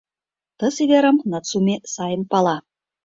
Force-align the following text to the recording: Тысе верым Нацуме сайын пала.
Тысе 0.59 0.83
верым 0.91 1.17
Нацуме 1.31 1.75
сайын 1.93 2.23
пала. 2.31 2.57